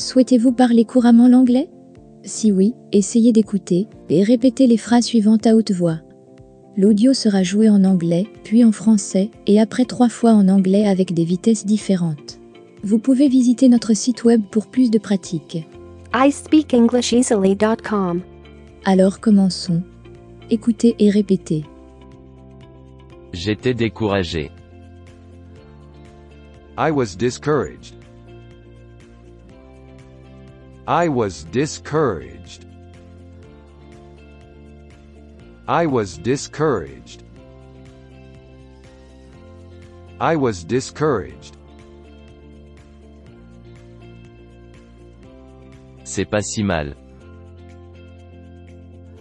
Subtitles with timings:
[0.00, 1.68] Souhaitez-vous parler couramment l'anglais?
[2.22, 5.98] Si oui, essayez d'écouter et répétez les phrases suivantes à haute voix.
[6.74, 11.12] L'audio sera joué en anglais, puis en français, et après trois fois en anglais avec
[11.12, 12.38] des vitesses différentes.
[12.82, 15.68] Vous pouvez visiter notre site web pour plus de pratiques.
[16.14, 18.22] iSpeakEnglishEasily.com.
[18.86, 19.82] Alors commençons.
[20.48, 21.66] Écoutez et répétez.
[23.34, 24.50] J'étais découragé.
[26.78, 27.99] I was discouraged.
[30.86, 32.66] I was discouraged.
[35.68, 37.22] I was discouraged.
[40.20, 41.56] I was discouraged.
[46.04, 46.92] C'est pas si mal.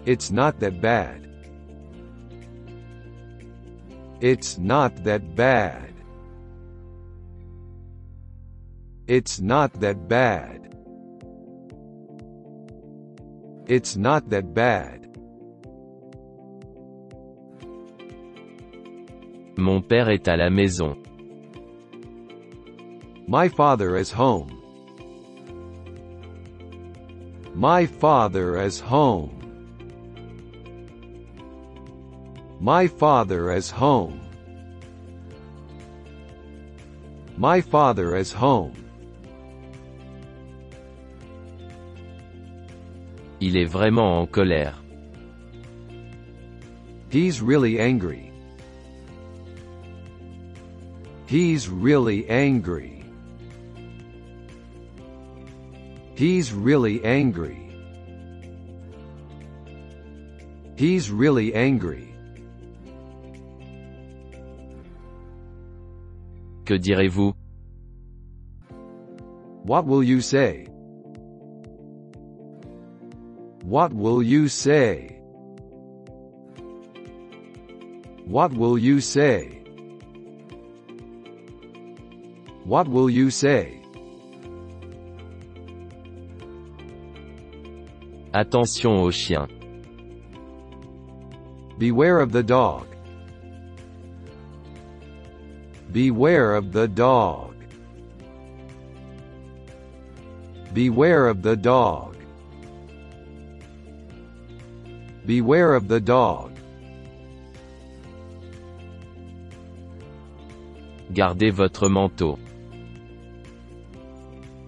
[0.05, 1.29] It's not that bad.
[4.21, 5.93] It's not that bad.
[9.07, 10.68] It's not that bad.
[13.69, 15.05] It's not that bad.
[19.57, 20.97] Mon père est à la maison.
[23.27, 24.49] My father is home.
[27.53, 29.37] My father is home.
[32.59, 34.19] My father is home.
[37.37, 38.88] My father is home.
[43.41, 44.83] Il est vraiment en colère.
[47.11, 48.31] He's really angry.
[51.27, 53.03] He's really angry.
[56.15, 57.69] He's really angry.
[60.75, 62.13] He's really angry.
[66.65, 67.33] Que direz-vous
[69.65, 70.68] What will you say?
[73.69, 75.21] What will you say?
[78.25, 79.61] What will you say?
[82.63, 83.79] What will you say?
[88.33, 89.47] Attention au chien.
[91.77, 92.87] Beware of the dog.
[95.91, 97.53] Beware of the dog.
[100.73, 102.15] Beware of the dog.
[105.29, 106.57] Beware of the dog.
[111.13, 112.39] Gardez votre manteau.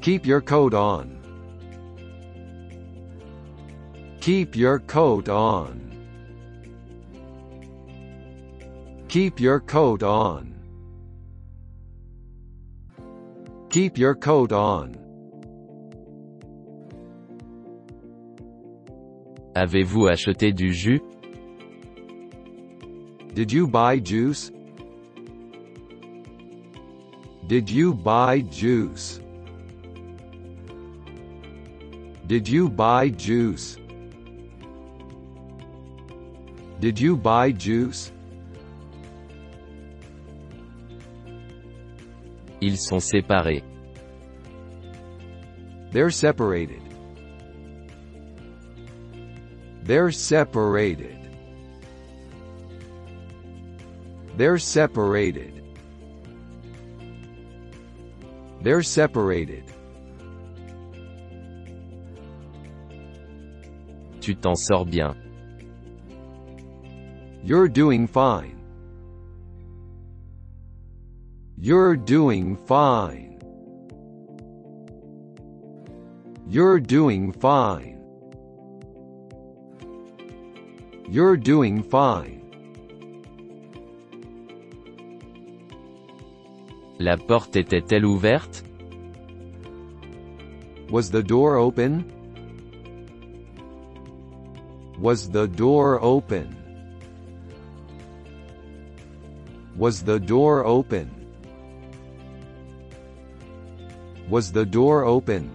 [0.01, 1.17] Keep your coat on.
[4.19, 5.81] Keep your coat on.
[9.07, 10.53] Keep your coat on.
[13.71, 15.10] Keep your coat on.
[19.53, 21.01] Avez-vous acheté du jus?
[23.33, 24.51] Did you buy juice?
[27.47, 29.19] Did you buy juice?
[32.27, 33.77] Did you buy juice?
[36.79, 38.11] Did you buy juice?
[42.61, 43.63] Ils sont séparés.
[45.91, 46.80] They're separated.
[49.91, 51.17] They're separated.
[54.37, 55.65] They're separated.
[58.61, 59.65] They're separated.
[64.21, 65.13] Tu t'en sors bien.
[67.43, 68.61] You're doing fine.
[71.57, 73.41] You're doing fine.
[76.47, 77.90] You're doing fine.
[81.11, 82.39] You're doing fine.
[86.99, 88.63] La porte était-elle ouverte
[90.89, 92.05] Was the door open?
[95.01, 96.55] Was the door open?
[99.75, 101.09] Was the door open?
[104.29, 105.51] Was the door open?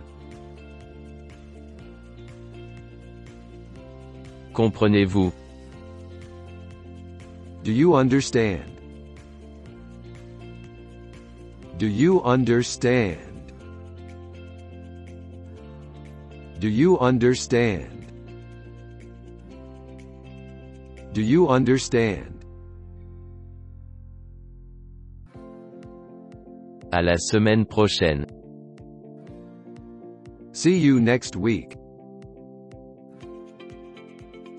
[4.52, 5.32] Comprenez-vous
[7.66, 8.62] Do you understand?
[11.78, 13.52] Do you understand?
[16.60, 18.06] Do you understand?
[21.12, 22.44] Do you understand?
[26.92, 28.26] À la semaine prochaine.
[30.52, 31.76] See you next week.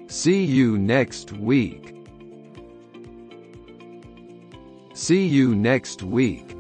[0.10, 1.97] See you next week.
[5.07, 6.54] See you next week.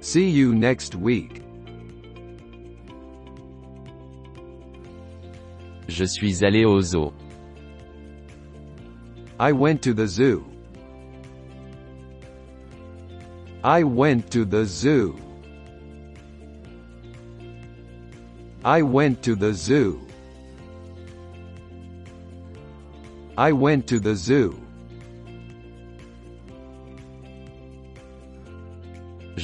[0.00, 1.40] See you next week.
[5.88, 7.10] Je suis allé au zoo.
[9.40, 10.44] I went to the zoo.
[13.64, 15.16] I went to the zoo.
[18.62, 20.06] I went to the zoo.
[23.38, 24.65] I went to the zoo.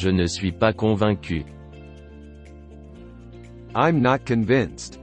[0.03, 1.45] Je ne suis pas convaincu.
[3.73, 4.99] I'm not convinced.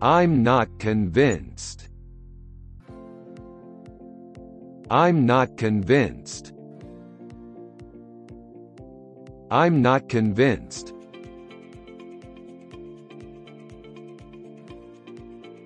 [0.00, 1.88] I'm not convinced.
[4.88, 6.52] I'm not convinced.
[9.50, 10.94] I'm not convinced.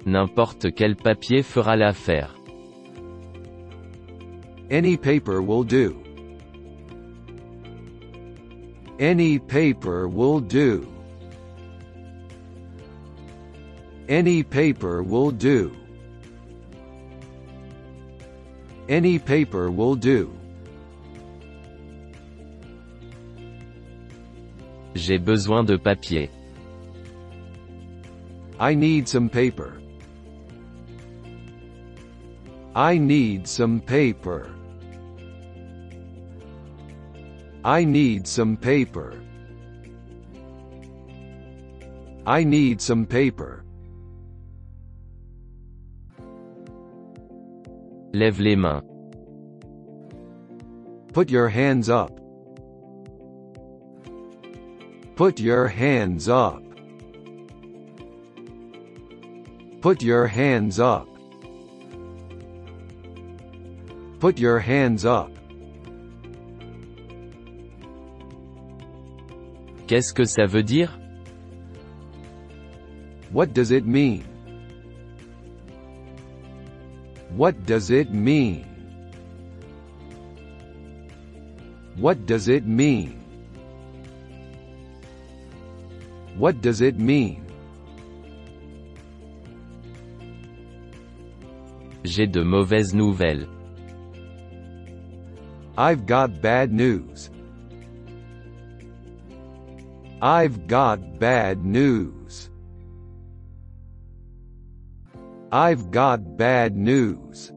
[0.07, 2.31] N'importe quel papier fera l'affaire.
[4.71, 6.08] Any paper will do.
[8.99, 10.93] Any paper will do.
[14.09, 15.73] Any paper will do.
[18.89, 20.33] Any paper will do.
[24.95, 26.29] J'ai besoin de papier.
[28.59, 29.81] I need some paper.
[32.75, 34.58] I need some paper.
[37.69, 39.13] I need some paper.
[42.25, 43.63] I need some paper.
[48.15, 48.83] Lève les mains.
[51.13, 52.19] Put your hands up.
[55.15, 56.63] Put your hands up.
[59.83, 61.07] Put your hands up.
[64.21, 65.38] Put your hands up.
[69.89, 70.99] Qu'est-ce que ça veut dire
[73.33, 74.23] What does it mean?
[77.35, 78.67] What does it mean?
[81.97, 83.19] What does it mean?
[86.37, 87.43] What does it mean?
[92.05, 93.49] J'ai de mauvaises nouvelles.
[95.79, 97.31] I've got bad news.
[100.21, 102.51] I've got bad news.
[105.53, 107.53] I've got bad news.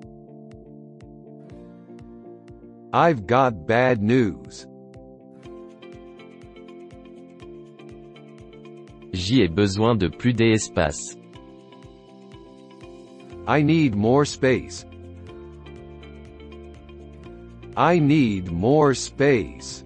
[2.94, 4.68] I've got bad news.
[9.12, 11.18] J'y ai besoin de plus d'espace.
[13.48, 14.86] I need more space.
[17.76, 19.84] I need more space.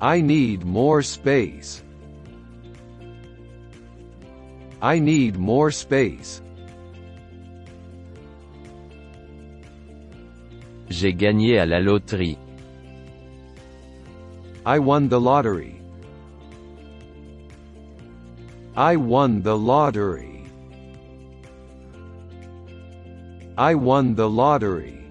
[0.00, 1.82] I need more space.
[4.82, 6.42] I need more space.
[10.90, 12.36] J'ai gagné à la loterie.
[14.66, 15.80] I won the lottery.
[18.76, 20.44] I won the lottery.
[23.56, 25.06] I won the lottery.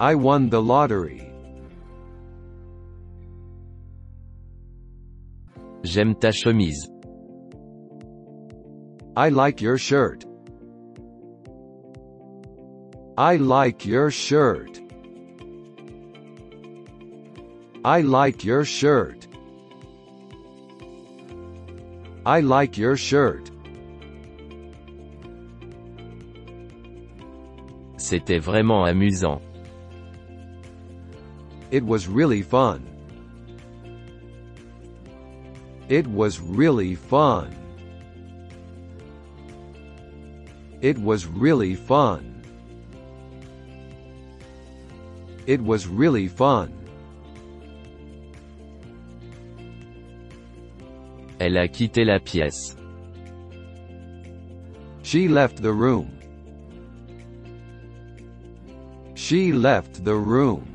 [0.00, 1.33] I won the lottery.
[5.84, 6.88] J'aime ta chemise.
[9.16, 10.24] I like your shirt.
[13.18, 14.80] I like your shirt.
[17.84, 19.28] I like your shirt.
[22.24, 23.50] I like your shirt.
[27.98, 29.42] C'était vraiment amusant.
[31.70, 32.93] It was really fun.
[35.94, 37.54] It was really fun.
[40.80, 42.42] It was really fun.
[45.46, 46.72] It was really fun.
[51.38, 52.74] Elle a quitté la pièce.
[55.04, 56.10] She left the room.
[59.14, 60.66] She left the room.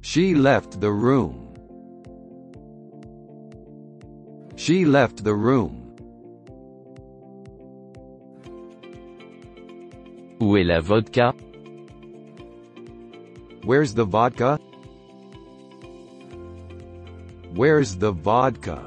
[0.00, 1.50] She left the room.
[4.70, 5.74] She left the room.
[10.38, 11.34] Où est la vodka
[13.64, 14.60] Where's the vodka?
[17.52, 18.78] Where's the vodka?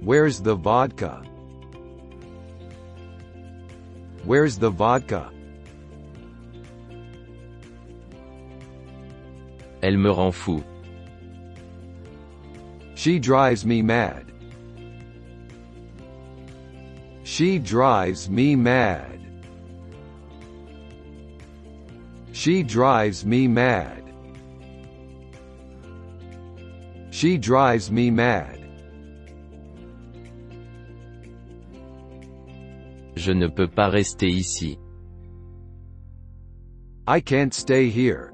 [0.00, 1.22] Where's the vodka?
[4.24, 5.30] Where's the vodka?
[9.80, 10.73] Elle me rend fou.
[13.04, 14.32] She drives me mad.
[17.22, 19.20] She drives me mad.
[22.32, 24.02] She drives me mad.
[27.10, 28.64] She drives me mad.
[33.16, 34.78] Je ne peux pas rester ici.
[37.06, 38.33] I can't stay here.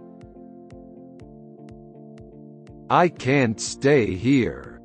[2.93, 4.81] I can't stay here.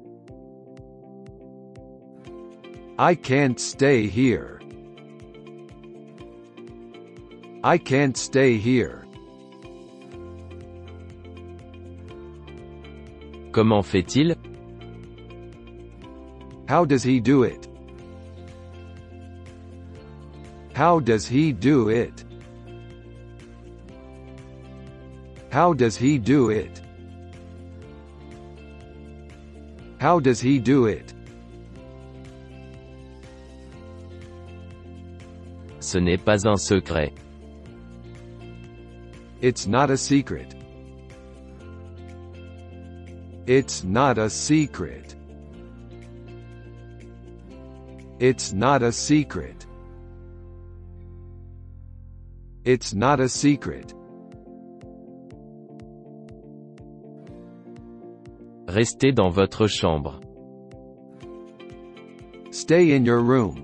[2.99, 4.61] I can't stay here.
[7.63, 9.07] I can't stay here.
[13.51, 14.35] Comment fait-il
[16.67, 17.67] How does he do it?
[20.75, 22.23] How does he do it?
[25.49, 26.84] How does he do it?
[30.05, 31.15] How does he do it?
[35.79, 37.11] Ce n'est pas un secret.
[39.41, 40.53] It's not a secret.
[43.47, 45.15] It's not a secret.
[48.19, 49.65] It's not a secret.
[52.63, 53.95] It's not a secret.
[58.75, 60.19] Restez dans votre chambre.
[62.51, 63.55] Stay in your room.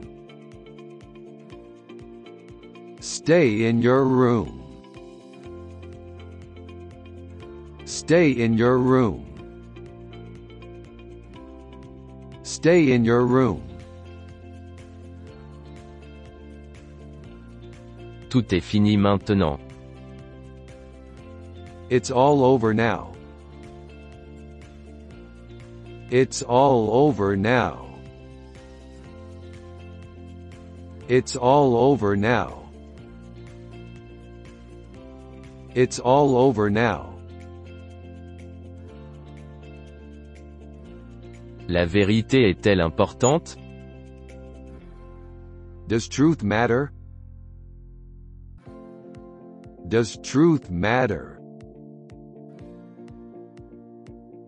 [3.02, 4.62] Stay in your room.
[7.84, 9.26] Stay in your room.
[12.44, 13.62] Stay in your room.
[18.30, 19.60] Tout est fini maintenant.
[21.90, 23.12] It's all over now.
[26.12, 27.88] It's all over now.
[31.08, 32.70] It's all over now.
[35.74, 37.18] It's all over now.
[41.70, 43.56] La vérité est-elle importante
[45.88, 46.92] Does truth matter?
[49.88, 51.40] Does truth matter?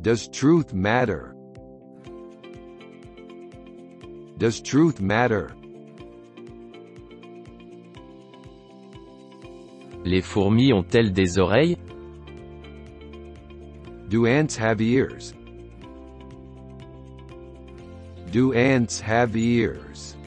[0.02, 1.33] Does truth matter?
[4.44, 5.54] Does truth matter?
[10.04, 11.78] Les fourmis ont-elles des oreilles
[14.10, 15.34] Do ants have ears?
[18.32, 20.18] Do ants have ears?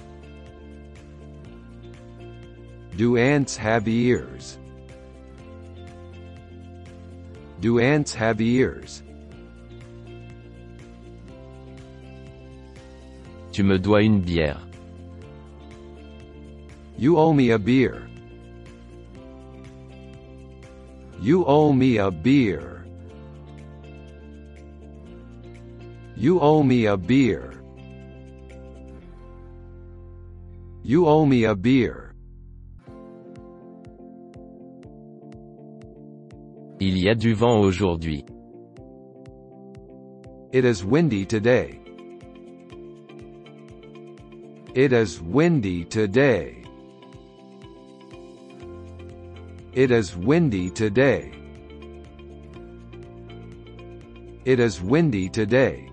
[2.97, 4.59] Do ants have ears?
[7.61, 9.03] Do ants have ears?
[13.57, 14.61] Tu me dois une bière.
[16.99, 18.03] You owe me a beer.
[21.23, 22.85] You owe me a beer.
[26.19, 27.55] You owe me a beer.
[30.85, 32.13] You owe me a beer.
[36.79, 38.23] Il y a du vent aujourd'hui.
[40.53, 41.86] It is windy today.
[44.77, 46.63] It is windy today.
[49.73, 51.33] It is windy today.
[54.45, 55.91] It is windy today.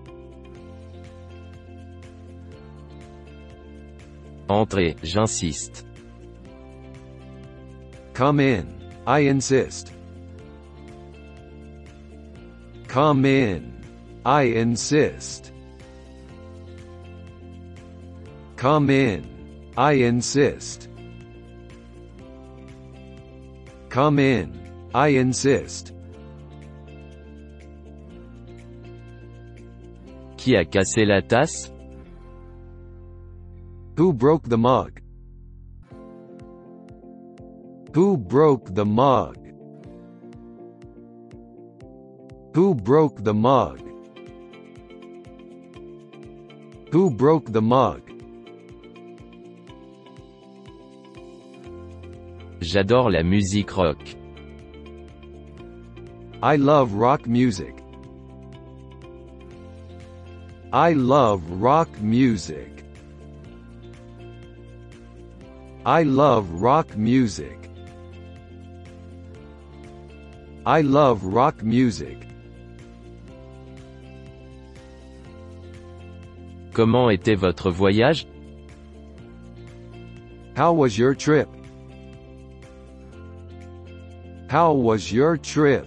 [4.50, 5.84] Entrez, j'insiste.
[8.12, 8.66] Come in.
[9.06, 9.94] I insist.
[12.86, 13.82] Come in.
[14.26, 15.53] I insist.
[18.64, 19.72] Come in.
[19.76, 20.88] I insist.
[23.90, 24.58] Come in.
[24.94, 25.92] I insist.
[30.38, 31.70] Qui a cassé la tasse
[33.98, 34.98] Who broke the mug?
[37.92, 39.36] Who broke the mug?
[42.54, 43.82] Who broke the mug?
[46.92, 48.03] Who broke the mug?
[52.64, 54.16] J'adore la musique rock.
[56.42, 57.74] I love rock music.
[60.72, 62.86] I love rock music.
[65.84, 67.68] I love rock music.
[70.64, 72.16] I love rock music.
[76.72, 78.26] Comment était votre voyage?
[80.56, 81.53] How was your trip?
[84.54, 85.84] How was your trip?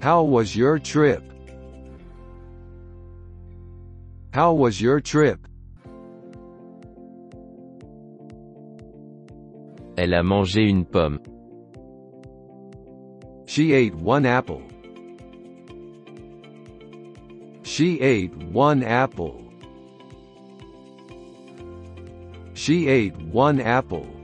[0.00, 1.22] How was your trip?
[4.32, 5.46] How was your trip?
[9.98, 11.20] Elle a mangé une pomme.
[13.44, 14.62] She ate one apple.
[17.62, 19.52] She ate one apple.
[22.54, 24.21] She ate one apple.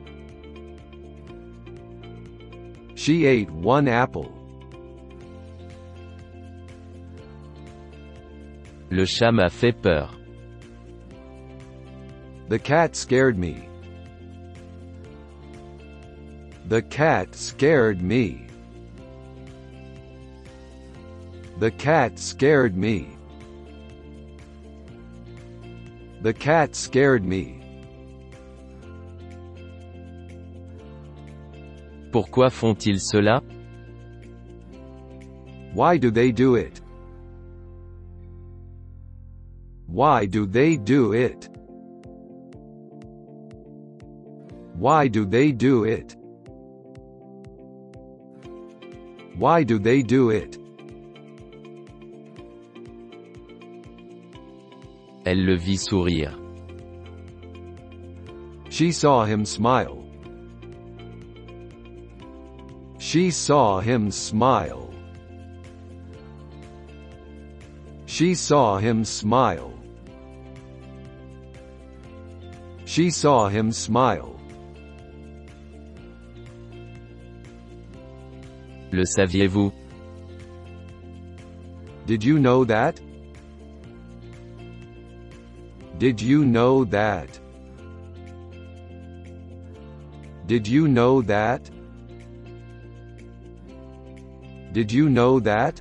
[3.08, 4.30] She ate one apple.
[8.90, 10.10] Le chat m'a fait peur.
[12.50, 13.66] The cat scared me.
[16.66, 18.46] The cat scared me.
[21.60, 23.16] The cat scared me.
[26.20, 27.57] The cat scared me.
[32.18, 33.40] Pourquoi font-ils cela?
[35.72, 36.80] Why do they do it?
[39.86, 41.48] Why do they do it?
[44.74, 46.16] Why do they do it?
[49.36, 50.58] Why do they do it?
[55.24, 56.36] Elle le vit sourire.
[58.70, 60.07] She saw him smile.
[63.08, 64.92] She saw him smile.
[68.04, 69.72] She saw him smile.
[72.84, 74.38] She saw him smile.
[78.92, 79.72] Le saviez-vous
[82.04, 83.00] Did you know that?
[85.96, 87.40] Did you know that?
[90.46, 91.77] Did you know that?
[94.72, 95.80] Did you know that?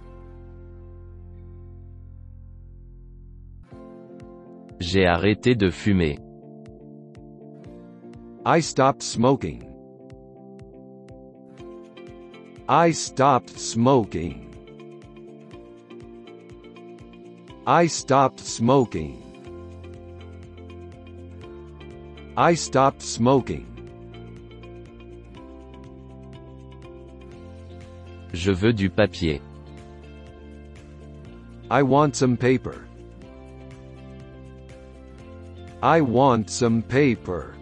[4.79, 6.17] J'ai arrêté de fumer.
[8.45, 9.63] I stopped smoking.
[12.69, 14.47] I stopped smoking.
[17.65, 19.21] I stopped smoking.
[22.37, 23.76] I stopped smoking.
[28.37, 29.41] Je veux du papier.
[31.71, 32.85] I want some paper.
[35.81, 37.55] I want some paper.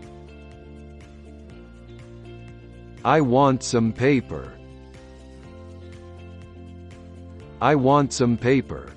[3.05, 4.51] I want some paper.
[7.61, 8.91] I want some paper.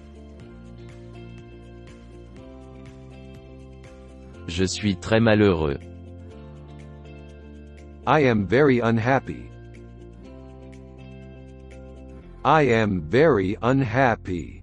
[4.49, 5.79] Je suis très malheureux.
[8.05, 9.49] I am very unhappy.
[12.45, 14.63] I am very unhappy.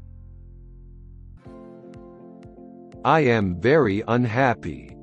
[3.03, 4.95] I am very unhappy.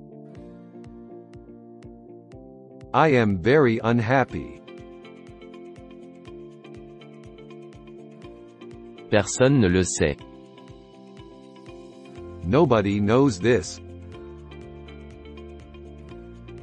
[2.95, 4.61] I am very unhappy.
[9.11, 10.19] Personne ne le sait.
[12.43, 13.81] Nobody knows this.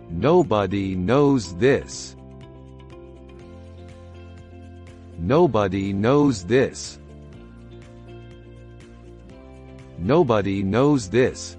[0.09, 2.15] Nobody knows this.
[5.29, 6.97] Nobody knows this.
[9.99, 11.55] Nobody knows this.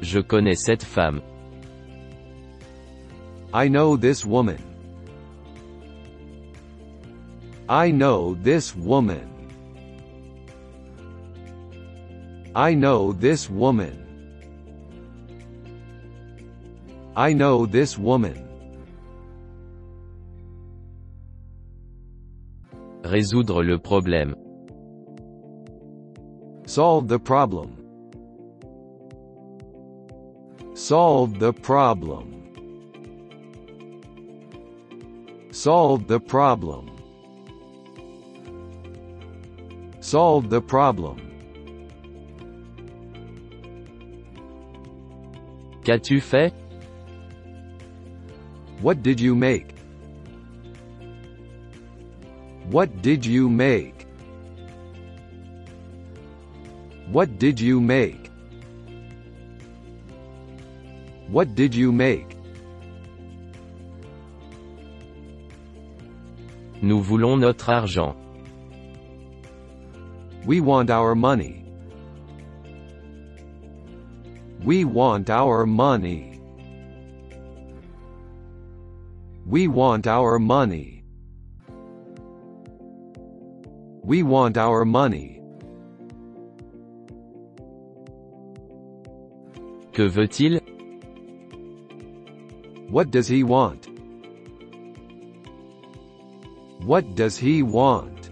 [0.00, 1.20] Je connais cette femme.
[3.52, 4.62] I know this woman.
[7.68, 9.28] I know this woman.
[12.54, 14.06] I know this woman.
[17.16, 18.45] I know this woman.
[23.06, 24.34] Résoudre le problème.
[26.66, 27.70] Solve the problem.
[30.74, 32.32] Solve the problem.
[35.52, 36.90] Solve the problem.
[40.00, 41.18] Solve the problem.
[45.84, 46.52] Qu'as-tu fait?
[48.82, 49.75] What did you make?
[52.70, 54.08] What did you make?
[57.12, 58.28] What did you make?
[61.28, 62.36] What did you make?
[66.82, 68.16] Nous voulons notre argent.
[70.44, 71.64] We want our money.
[74.64, 76.40] We want our money.
[79.46, 80.95] We want our money.
[84.06, 85.42] We want our money.
[89.92, 90.60] Que veut-il
[92.88, 93.88] What does he want?
[96.84, 98.30] What does he want?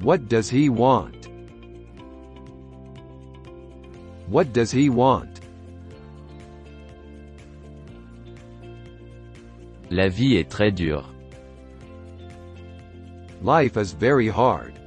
[0.00, 1.28] What does he want?
[4.28, 5.40] What does he want?
[9.90, 11.04] La vie est très dure.
[13.42, 14.78] Life is very hard.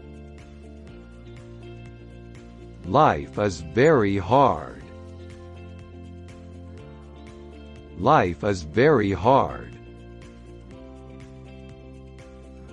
[2.86, 4.82] Life is very hard.
[7.98, 9.76] Life is very hard.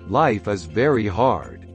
[0.09, 1.67] Life is very hard.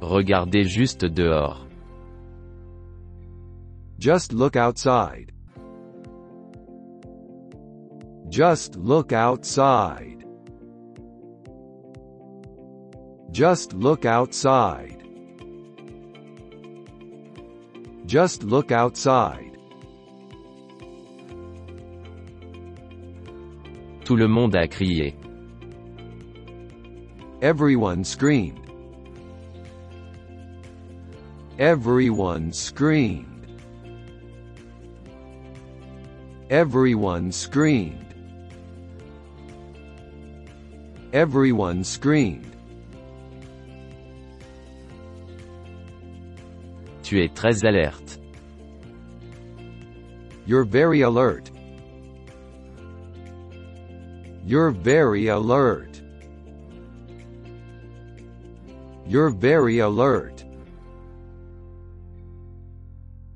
[0.00, 1.58] Regardez juste dehors.
[3.98, 5.32] Just look outside.
[8.38, 10.24] Just look outside.
[13.32, 15.02] Just look outside.
[18.06, 19.58] Just look outside.
[24.04, 25.16] Tout le monde a crié.
[27.42, 28.70] Everyone screamed.
[31.58, 33.48] Everyone screamed.
[36.48, 38.07] Everyone screamed.
[41.12, 42.54] Everyone screamed.
[47.02, 48.18] Tu es très alerte.
[50.44, 51.50] You're very alert.
[54.44, 56.02] You're very alert.
[59.06, 60.44] You're very alert.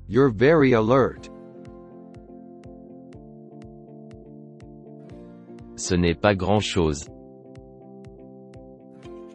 [0.07, 1.29] You're very alert.
[5.75, 7.09] Ce n'est pas grand-chose.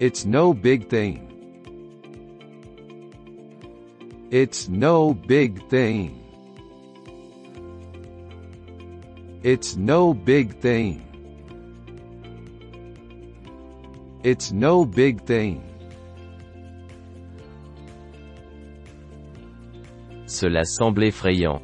[0.01, 1.25] It's no big thing.
[4.31, 6.15] It's no big thing.
[9.43, 11.03] It's no big thing.
[14.23, 15.65] It's no big thing.
[20.27, 21.61] Cela semble effrayant.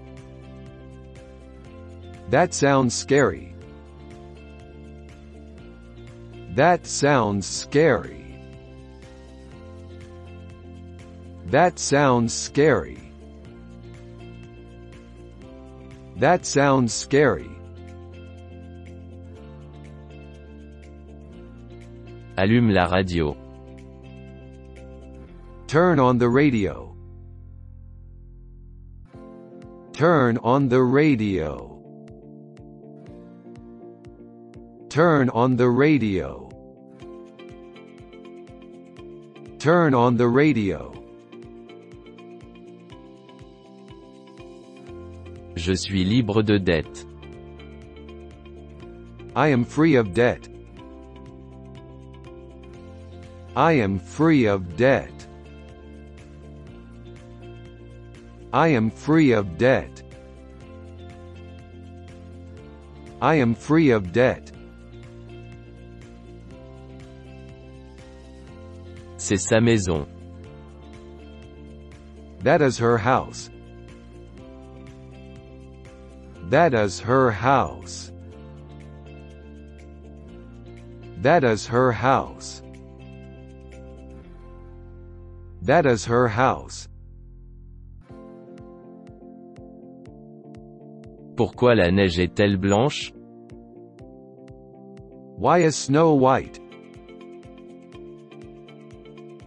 [2.30, 3.54] That sounds scary.
[6.56, 8.23] That sounds scary.
[11.54, 12.98] That sounds scary.
[16.16, 17.48] That sounds scary.
[22.36, 23.36] Allume la radio.
[25.68, 26.96] Turn on the radio.
[29.92, 31.78] Turn on the radio.
[34.88, 36.50] Turn on the radio.
[39.60, 41.03] Turn on the radio.
[45.64, 47.06] Je suis libre de dette.
[49.34, 50.46] I am free of debt.
[53.56, 55.26] I am free of debt.
[58.52, 60.02] I am free of debt.
[63.22, 64.52] I am free of debt.
[69.16, 70.06] C'est sa maison.
[72.42, 73.48] That is her house.
[76.54, 78.12] That is her house.
[81.20, 82.62] That is her house.
[85.62, 86.86] That is her house.
[91.34, 93.12] Pourquoi la neige est-elle blanche
[95.42, 96.60] Why is snow white?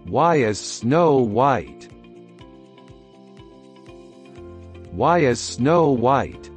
[0.07, 1.87] Why is snow white?
[4.91, 6.51] Why is snow white?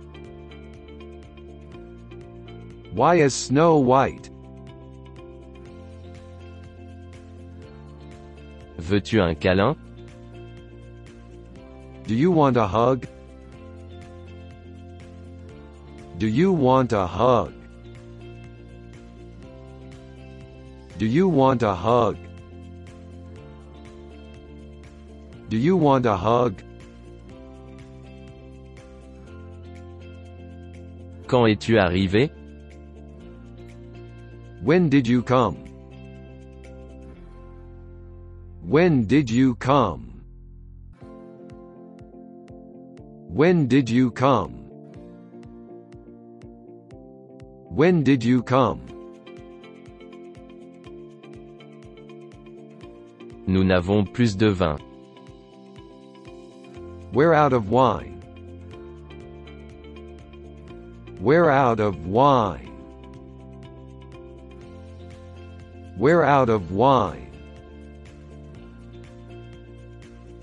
[3.01, 4.29] Why is snow white?
[8.77, 9.75] Veux-tu un câlin
[12.07, 13.07] Do you want a hug?
[16.19, 17.55] Do you want a hug?
[20.99, 22.19] Do you want a hug?
[25.49, 26.53] Do you want a hug?
[31.27, 32.31] Quand es-tu arrivé
[34.63, 35.57] When did you come?
[38.61, 40.23] When did you come?
[43.27, 44.53] When did you come?
[47.71, 48.83] When did you come?
[53.47, 54.79] Nous n'avons plus de vin.
[57.15, 58.23] We're out of wine.
[61.19, 62.70] We're out of wine.
[66.01, 67.31] We're out of wine.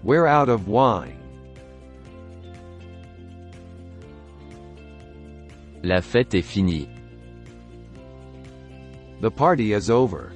[0.03, 1.17] We're out of wine.
[5.81, 6.87] La fête est finie.
[9.19, 10.31] The party is over.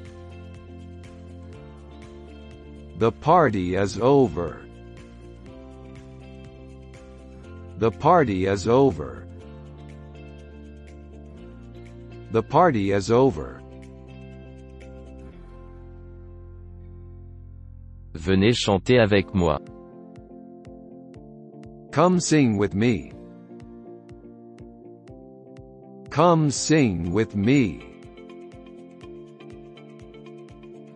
[2.97, 4.59] The party is over.
[7.77, 9.27] The party is over.
[12.31, 13.61] The party is over.
[18.23, 19.57] Venez chanter avec moi.
[21.91, 23.11] Come sing with me.
[26.11, 27.79] Come sing with me.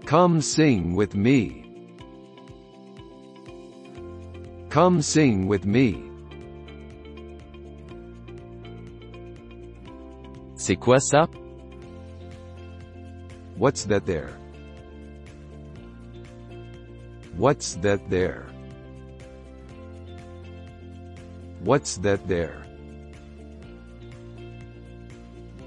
[0.05, 1.63] Come sing with me.
[4.69, 6.03] Come sing with me.
[10.57, 11.27] C'est quoi ça
[13.57, 14.38] What's that there?
[17.37, 18.45] What's that there?
[21.59, 22.65] What's that there?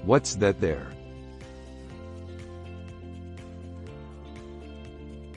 [0.03, 0.87] What's that there?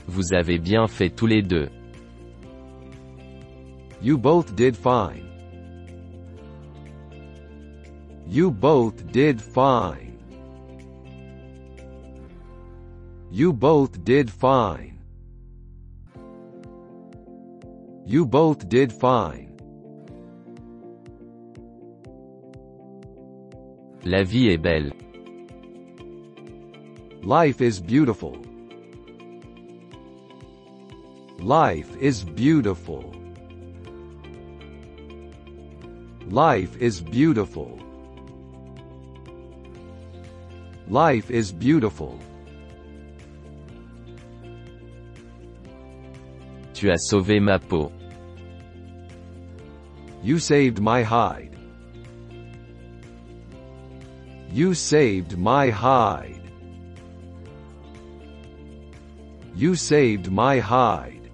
[0.07, 1.69] Vous avez bien fait tous les deux.
[4.01, 5.29] You both did fine.
[8.27, 10.19] You both did fine.
[13.31, 15.02] You both did fine.
[18.13, 19.57] You both did fine.
[24.05, 24.93] La vie est belle.
[27.23, 28.37] Life is beautiful.
[31.39, 33.15] Life is beautiful.
[36.29, 37.79] Life is beautiful.
[40.87, 42.19] Life is beautiful.
[46.75, 47.91] Tu as sauvé ma peau.
[50.23, 51.57] You saved my hide.
[54.53, 56.49] You saved my hide.
[59.57, 61.29] You saved my hide.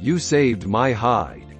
[0.00, 1.56] You saved my hide.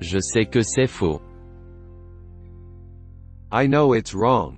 [0.00, 1.20] Je sais que c'est faux.
[3.50, 4.56] I know it's wrong.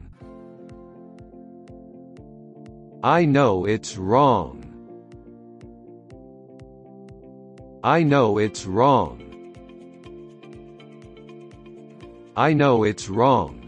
[3.03, 4.72] I know it's wrong.
[7.85, 9.19] I know it's wrong.
[12.37, 13.59] I know it's wrong.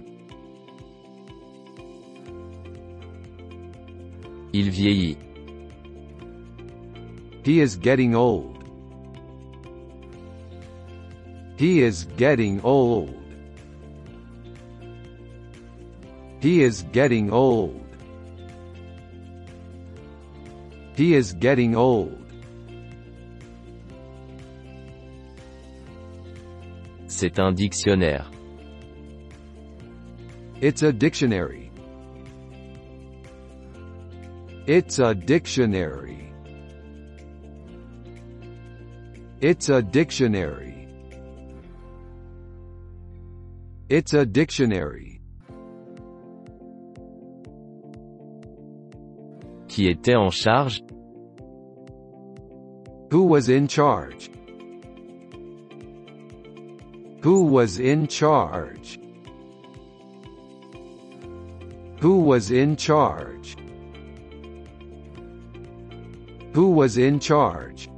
[4.53, 5.18] Il vieillit.
[7.42, 8.62] He is getting old.
[11.57, 13.16] He is getting old.
[16.40, 17.85] He is getting old.
[20.94, 22.23] He is getting old.
[27.16, 28.29] C'est un dictionnaire.
[30.61, 31.70] It's a dictionary.
[34.66, 36.33] It's a dictionary.
[39.40, 40.88] It's a dictionary.
[43.88, 45.20] It's a dictionary.
[49.68, 50.83] Qui était en charge
[53.12, 54.34] Who was in charge?
[57.24, 59.00] Who was in charge?
[62.00, 63.56] Who was in charge?
[66.52, 67.88] Who was in charge?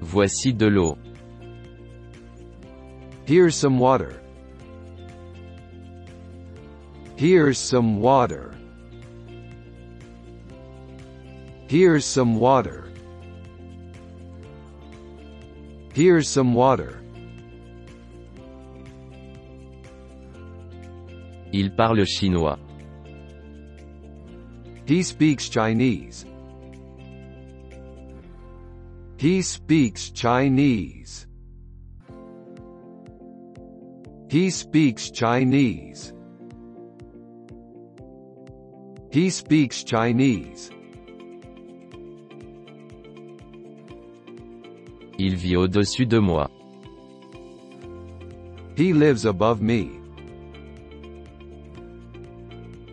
[0.00, 0.96] Voici de l'eau.
[3.26, 4.22] Here's some water.
[7.16, 8.54] Here's some water.
[11.68, 12.87] Here's some water.
[15.98, 17.00] Here's some water.
[21.52, 22.56] Il parle chinois.
[24.86, 26.24] He speaks Chinese.
[29.16, 31.26] He speaks Chinese.
[34.30, 36.12] He speaks Chinese.
[39.10, 40.70] He speaks Chinese.
[45.28, 46.50] Il vit au-dessus de moi.
[48.78, 49.90] He lives above me.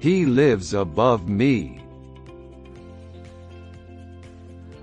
[0.01, 1.79] He lives above me.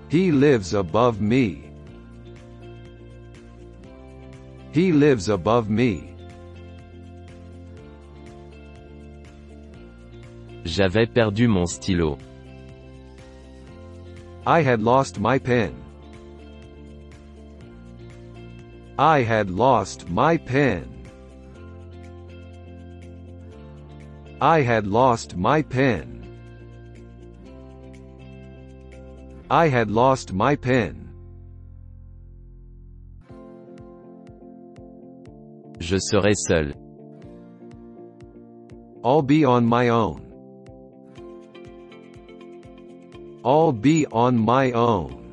[0.09, 1.61] He lives above me.
[4.73, 6.09] He lives above me.
[10.65, 12.17] J'avais perdu mon stylo.
[14.47, 15.83] I had lost my pen.
[19.03, 20.87] I had lost my pen.
[24.39, 26.07] I had lost my pen.
[29.51, 31.09] I had lost my pen.
[35.79, 36.71] Je serai seul.
[39.03, 40.21] I'll be on my own.
[43.43, 45.32] I'll be on my own.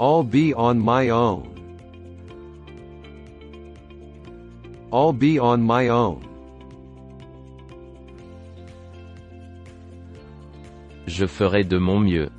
[0.00, 1.48] I'll be on my own.
[4.92, 6.28] I'll be on my own.
[11.06, 12.30] Je ferai de mon mieux.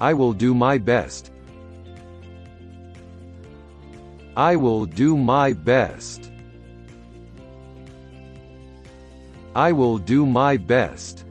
[0.00, 1.32] I will do my best.
[4.36, 6.30] I will do my best.
[9.54, 11.24] I will do my best.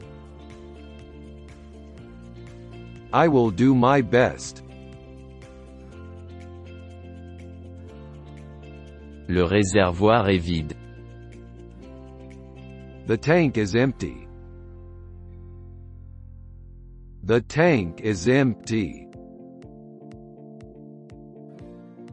[3.14, 4.64] I will do my best.
[9.28, 10.74] Le réservoir est vide.
[13.06, 14.26] The tank is empty.
[17.22, 19.06] The tank is empty.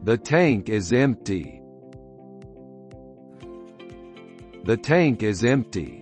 [0.04, 1.60] The tank is empty.
[4.62, 6.01] The tank is empty.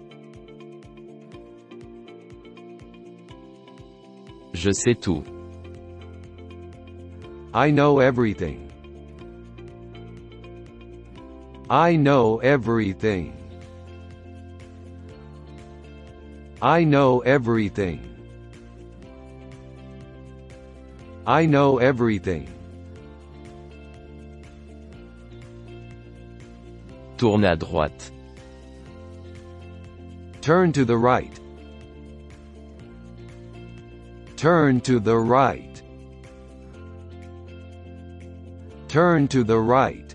[4.60, 5.24] Je sais tout.
[7.54, 8.70] I know everything.
[11.70, 13.32] I know everything.
[16.60, 18.00] I know everything.
[21.26, 22.46] I know everything.
[27.16, 28.10] Tourne à droite.
[30.42, 31.39] Turn to the right.
[34.40, 35.82] Turn to the right.
[38.88, 40.14] Turn to the right.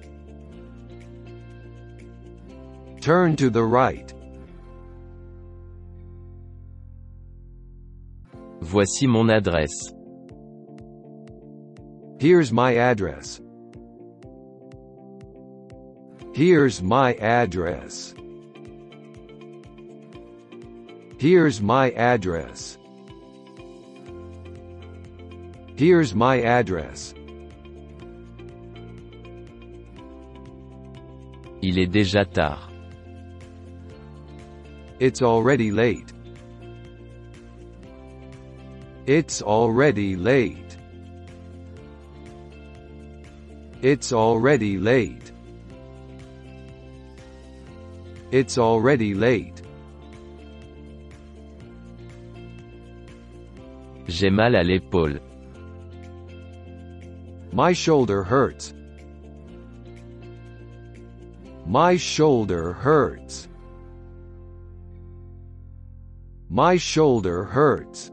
[3.02, 4.12] Turn to the right.
[8.62, 9.94] Voici mon adresse.
[12.20, 13.40] Here's my address.
[16.34, 18.16] Here's my address.
[21.20, 22.80] Here's my address.
[25.78, 27.14] Here's my address.
[31.62, 32.72] Il est déjà tard.
[35.02, 36.14] It's already late.
[39.06, 40.78] It's already late.
[43.82, 45.32] It's already late.
[48.32, 49.62] It's already late.
[54.08, 55.20] J'ai mal à l'épaule.
[57.56, 58.74] My shoulder hurts.
[61.66, 63.48] My shoulder hurts.
[66.50, 68.12] My shoulder hurts.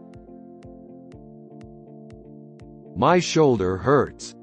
[2.94, 4.36] My shoulder hurts.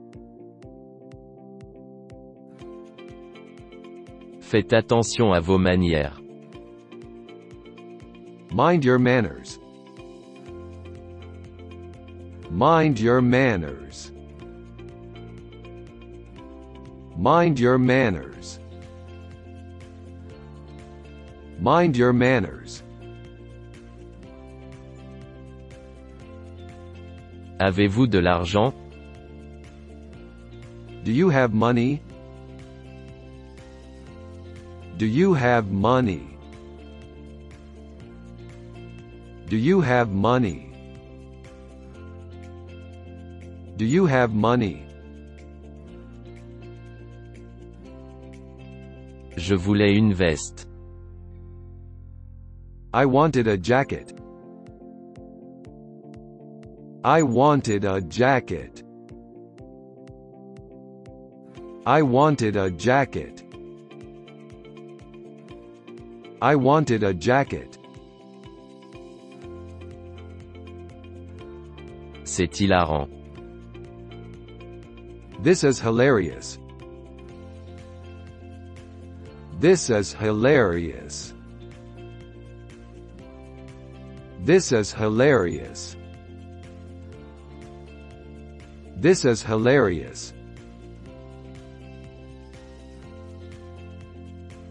[4.41, 6.19] Faites attention à vos manières.
[8.51, 9.59] Mind your manners.
[12.51, 14.11] Mind your manners.
[17.19, 18.59] Mind your manners.
[21.59, 22.81] Mind your manners.
[27.59, 28.73] Avez-vous de l'argent
[31.03, 32.01] Do you have money?
[34.97, 36.25] Do you have money?
[39.49, 40.71] Do you have money?
[43.75, 44.88] Do you have money?
[49.39, 50.67] Je voulais une veste.
[52.93, 54.13] I wanted a jacket.
[57.05, 58.83] I wanted a jacket.
[61.85, 63.43] I wanted a jacket.
[66.41, 67.77] I wanted a jacket.
[72.25, 73.07] C'est hilarant.
[75.41, 76.59] This is hilarious.
[79.59, 81.33] This is hilarious.
[84.39, 85.97] This is hilarious.
[88.95, 90.33] This is hilarious.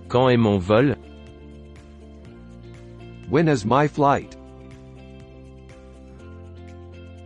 [0.09, 0.95] Quand est mon vol
[3.29, 4.37] When is my flight?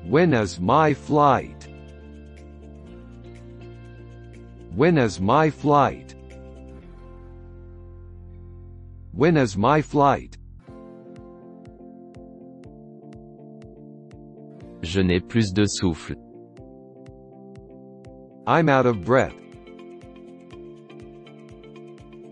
[0.05, 1.69] When is my flight?
[4.75, 6.12] When is my flight?
[9.13, 10.39] When is my flight?
[14.83, 16.17] Je n'ai plus de souffle.
[18.47, 19.35] I'm out of breath.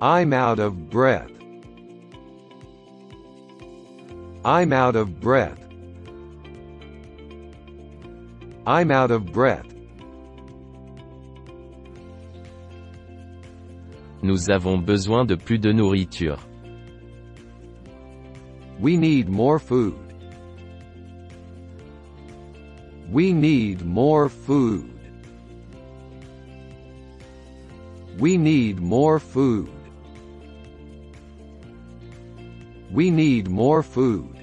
[0.01, 1.31] I'm out of breath.
[4.43, 5.59] I'm out of breath.
[8.67, 9.67] I'm out of breath.
[14.23, 16.39] Nous avons besoin de plus de nourriture.
[18.81, 19.99] We need more food.
[23.11, 24.91] We need more food.
[28.19, 29.69] We need more food.
[32.91, 34.35] We need more food.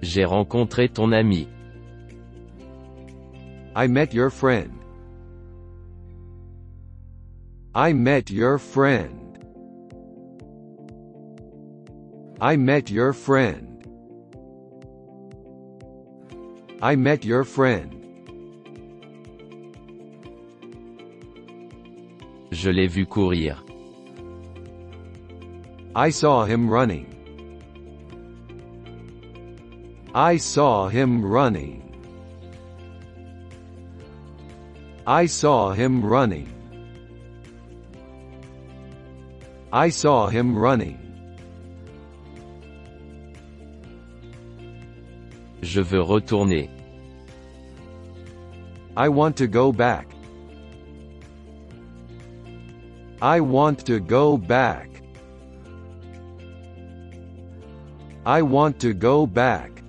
[0.00, 1.48] J'ai rencontré ton ami.
[3.76, 4.72] I met your friend.
[7.74, 9.21] I met your friend.
[12.42, 13.86] I met your friend.
[16.82, 17.94] I met your friend.
[22.50, 23.56] Je l'ai vu courir.
[25.94, 27.06] I saw him running.
[30.12, 31.80] I saw him running.
[35.06, 36.48] I saw him running.
[39.72, 41.11] I saw him running.
[45.72, 46.68] Je veux retourner.
[48.94, 50.06] I want to go back.
[53.22, 54.90] I want to go back.
[58.26, 59.82] I want to go back.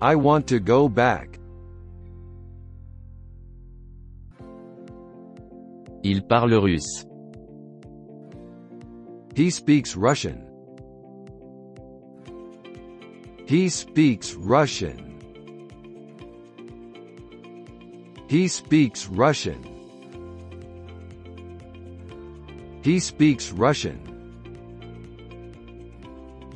[0.00, 1.38] I want to go back.
[6.04, 7.04] Il parle russe.
[9.34, 10.51] He speaks Russian.
[13.52, 15.20] He speaks Russian.
[18.26, 19.62] He speaks Russian.
[22.82, 24.11] He speaks Russian.